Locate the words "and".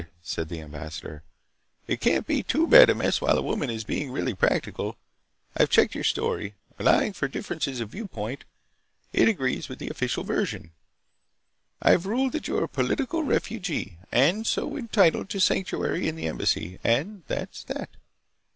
14.11-14.47, 16.83-17.21